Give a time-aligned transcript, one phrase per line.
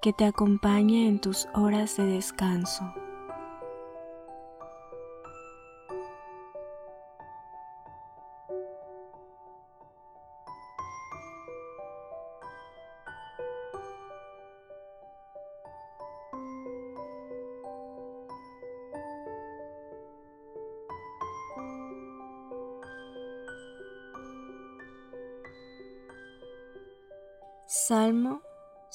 [0.00, 2.94] que te acompañe en tus horas de descanso.
[27.66, 28.47] Salmo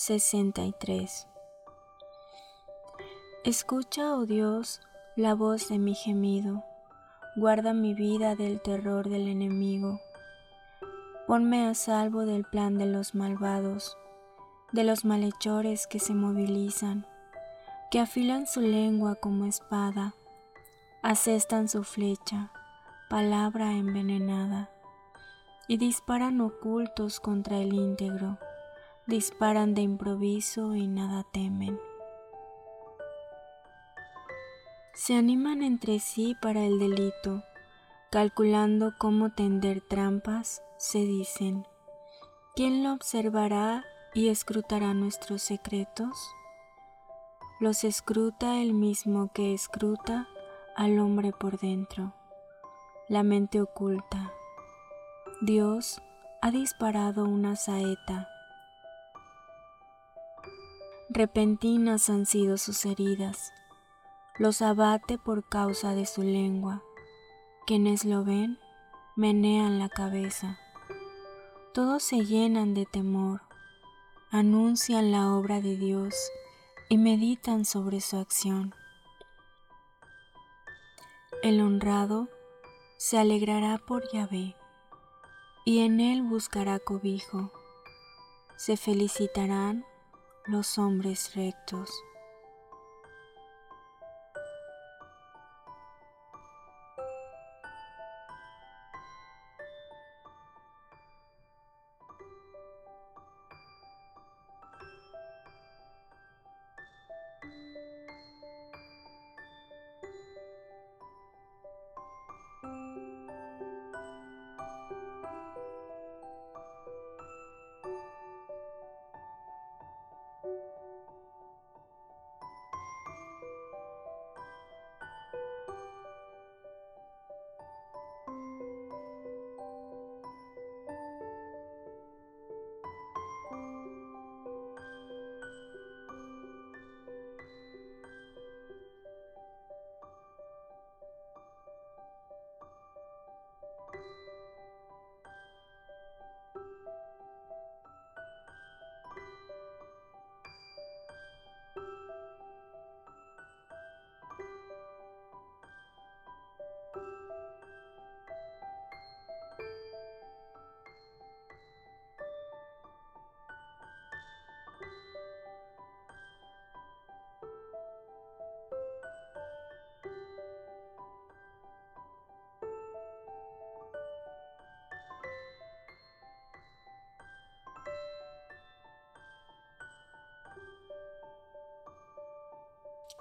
[0.00, 1.26] 63
[3.44, 4.80] Escucha, oh Dios,
[5.16, 6.62] la voz de mi gemido,
[7.34, 10.00] guarda mi vida del terror del enemigo.
[11.26, 13.98] Ponme a salvo del plan de los malvados,
[14.70, 17.04] de los malhechores que se movilizan,
[17.90, 20.14] que afilan su lengua como espada,
[21.02, 22.52] asestan su flecha,
[23.10, 24.70] palabra envenenada,
[25.66, 28.38] y disparan ocultos contra el íntegro
[29.08, 31.80] disparan de improviso y nada temen.
[34.92, 37.42] Se animan entre sí para el delito,
[38.10, 41.66] calculando cómo tender trampas, se dicen,
[42.54, 43.82] ¿quién lo observará
[44.12, 46.30] y escrutará nuestros secretos?
[47.60, 50.28] Los escruta el mismo que escruta
[50.76, 52.12] al hombre por dentro,
[53.08, 54.34] la mente oculta.
[55.40, 56.02] Dios
[56.42, 58.28] ha disparado una saeta
[61.10, 63.52] repentinas han sido sus heridas,
[64.38, 66.82] los abate por causa de su lengua.
[67.66, 68.58] Quienes lo ven,
[69.16, 70.58] menean la cabeza.
[71.74, 73.42] Todos se llenan de temor,
[74.30, 76.14] anuncian la obra de Dios
[76.88, 78.74] y meditan sobre su acción.
[81.42, 82.28] El honrado
[82.96, 84.56] se alegrará por Yahvé
[85.64, 87.52] y en él buscará cobijo.
[88.56, 89.84] Se felicitarán
[90.48, 91.90] los hombres rectos.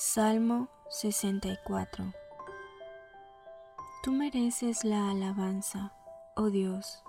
[0.00, 2.12] Salmo 64
[4.04, 5.92] Tú mereces la alabanza,
[6.36, 7.02] oh Dios,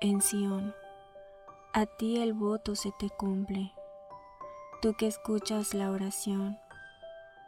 [0.00, 0.72] en Sión.
[1.72, 3.72] A ti el voto se te cumple.
[4.80, 6.56] Tú que escuchas la oración,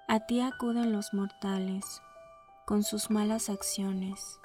[0.09, 2.03] a ti acuden los mortales
[2.67, 4.41] con sus malas acciones.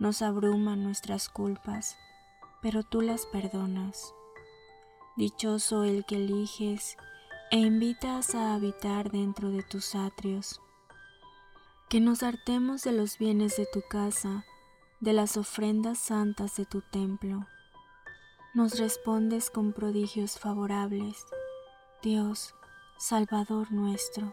[0.00, 1.96] Nos abruman nuestras culpas,
[2.60, 4.12] pero tú las perdonas.
[5.16, 6.96] Dichoso el que eliges
[7.50, 10.60] e invitas a habitar dentro de tus atrios.
[11.88, 14.44] Que nos hartemos de los bienes de tu casa,
[15.00, 17.46] de las ofrendas santas de tu templo.
[18.54, 21.26] Nos respondes con prodigios favorables,
[22.02, 22.54] Dios,
[22.98, 24.32] Salvador nuestro,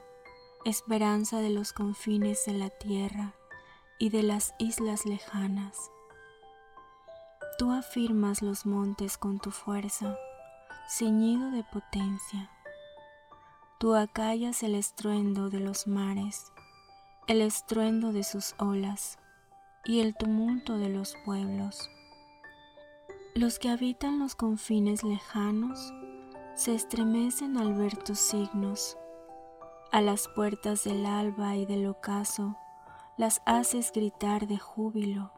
[0.63, 3.33] esperanza de los confines de la tierra
[3.97, 5.89] y de las islas lejanas.
[7.57, 10.15] Tú afirmas los montes con tu fuerza,
[10.87, 12.51] ceñido de potencia.
[13.79, 16.51] Tú acallas el estruendo de los mares,
[17.27, 19.19] el estruendo de sus olas
[19.85, 21.87] y el tumulto de los pueblos.
[23.35, 25.93] Los que habitan los confines lejanos
[26.55, 28.97] se estremecen al ver tus signos.
[29.91, 32.57] A las puertas del alba y del ocaso
[33.15, 35.31] las haces gritar de júbilo.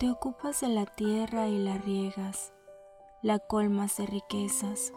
[0.00, 2.52] Te ocupas de la tierra y la riegas,
[3.22, 4.92] la colmas de riquezas.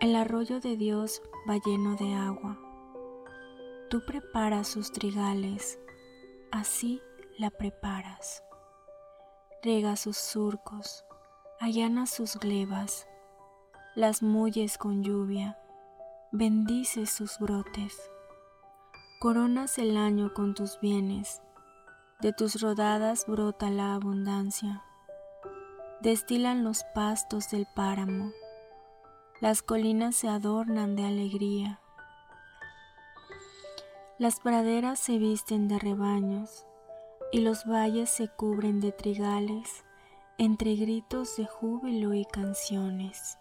[0.00, 2.58] El arroyo de Dios va lleno de agua.
[3.90, 5.78] Tú preparas sus trigales,
[6.50, 7.02] así
[7.36, 8.42] la preparas.
[9.62, 11.04] Riega sus surcos,
[11.58, 13.06] allana sus glebas,
[13.94, 15.58] las mulles con lluvia,
[16.32, 18.10] bendices sus brotes.
[19.20, 21.42] Coronas el año con tus bienes,
[22.22, 24.82] de tus rodadas brota la abundancia.
[26.00, 28.32] Destilan los pastos del páramo,
[29.40, 31.80] las colinas se adornan de alegría.
[34.18, 36.66] Las praderas se visten de rebaños
[37.32, 39.84] y los valles se cubren de trigales
[40.36, 43.38] entre gritos de júbilo y canciones.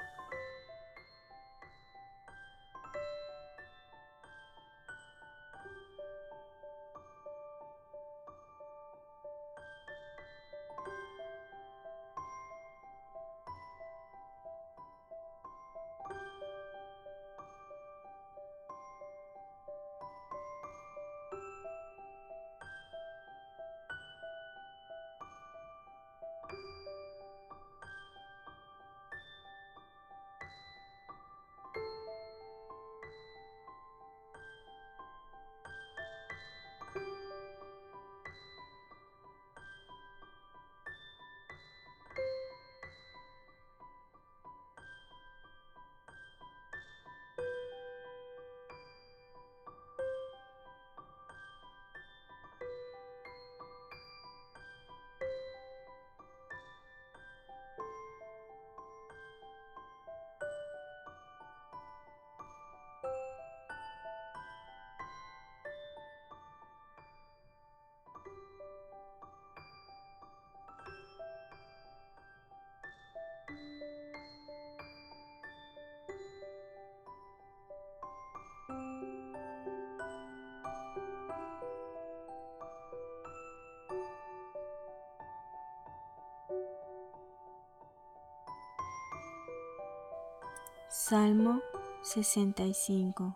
[91.09, 91.63] Salmo
[92.03, 93.35] 65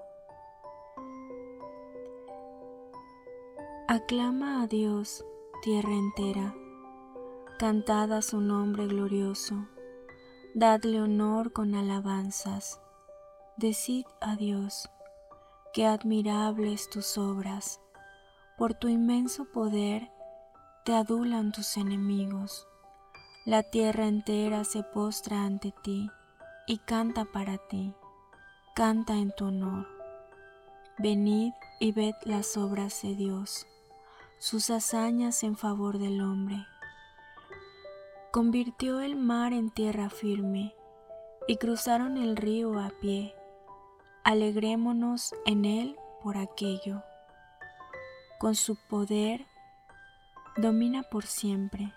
[3.87, 5.25] Aclama a Dios,
[5.63, 6.53] tierra entera,
[7.57, 9.67] cantad su nombre glorioso,
[10.53, 12.79] dadle honor con alabanzas,
[13.57, 14.87] decid a Dios,
[15.73, 17.81] que admirables tus obras,
[18.55, 20.11] por tu inmenso poder
[20.85, 22.67] te adulan tus enemigos,
[23.45, 26.11] la tierra entera se postra ante ti
[26.65, 27.93] y canta para ti,
[28.73, 29.87] canta en tu honor.
[30.97, 33.67] Venid y ved las obras de Dios,
[34.37, 36.65] sus hazañas en favor del hombre.
[38.31, 40.73] Convirtió el mar en tierra firme
[41.47, 43.35] y cruzaron el río a pie.
[44.23, 47.03] Alegrémonos en él por aquello.
[48.39, 49.45] Con su poder
[50.55, 51.93] domina por siempre.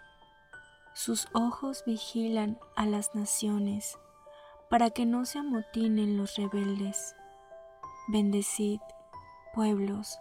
[0.94, 3.96] Sus ojos vigilan a las naciones
[4.68, 7.14] para que no se amotinen los rebeldes.
[8.08, 8.80] Bendecid,
[9.54, 10.18] pueblos,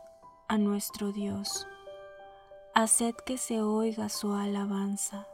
[0.48, 1.68] a nuestro Dios.
[2.74, 5.28] Haced que se oiga su alabanza.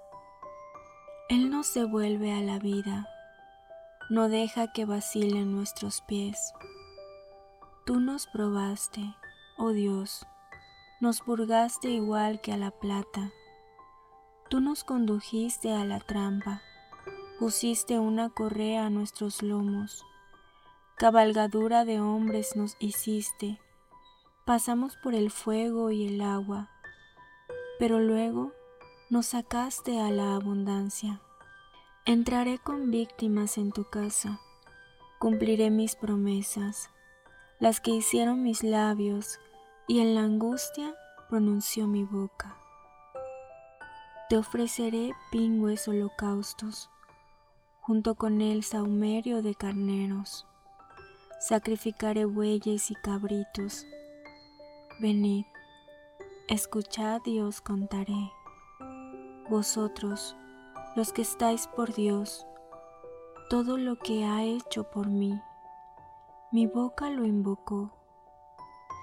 [1.30, 3.08] Él nos devuelve a la vida,
[4.10, 6.54] no deja que vacilen nuestros pies.
[7.86, 9.02] Tú nos probaste,
[9.58, 10.28] oh Dios,
[11.00, 13.32] nos purgaste igual que a la plata.
[14.50, 16.62] Tú nos condujiste a la trampa
[17.42, 20.06] pusiste una correa a nuestros lomos,
[20.96, 23.60] cabalgadura de hombres nos hiciste,
[24.46, 26.70] pasamos por el fuego y el agua,
[27.80, 28.52] pero luego
[29.10, 31.20] nos sacaste a la abundancia.
[32.06, 34.40] Entraré con víctimas en tu casa,
[35.18, 36.92] cumpliré mis promesas,
[37.60, 39.40] las que hicieron mis labios,
[39.88, 40.94] y en la angustia
[41.28, 42.56] pronunció mi boca.
[44.30, 46.92] Te ofreceré pingües holocaustos,
[47.82, 50.46] junto con el saumerio de carneros.
[51.40, 53.88] Sacrificaré bueyes y cabritos.
[55.00, 55.46] Venid,
[56.48, 58.32] escuchad y os contaré.
[59.50, 60.36] Vosotros,
[60.96, 62.46] los que estáis por Dios,
[63.50, 65.42] todo lo que ha hecho por mí.
[66.52, 67.92] Mi boca lo invocó,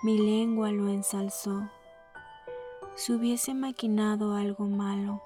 [0.05, 1.69] mi lengua lo ensalzó.
[2.95, 5.21] Si hubiese maquinado algo malo,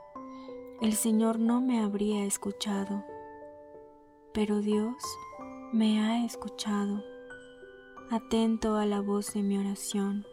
[0.81, 3.05] el Señor no me habría escuchado,
[4.33, 4.97] pero Dios
[5.73, 7.03] me ha escuchado,
[8.11, 10.27] atento a la voz de mi oración.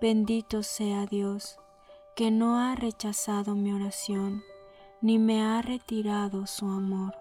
[0.00, 1.58] Bendito sea Dios,
[2.14, 4.42] que no ha rechazado mi oración
[5.00, 7.14] ni me ha retirado su amor.